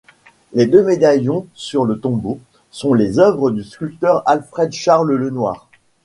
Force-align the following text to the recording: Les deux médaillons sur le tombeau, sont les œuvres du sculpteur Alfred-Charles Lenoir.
Les 0.53 0.65
deux 0.65 0.81
médaillons 0.83 1.45
sur 1.53 1.85
le 1.85 1.99
tombeau, 1.99 2.39
sont 2.71 2.95
les 2.95 3.19
œuvres 3.19 3.51
du 3.51 3.63
sculpteur 3.63 4.23
Alfred-Charles 4.27 5.13
Lenoir. 5.13 5.67